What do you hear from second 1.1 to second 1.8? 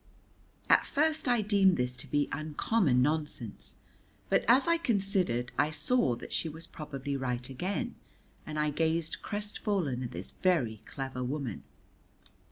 I deemed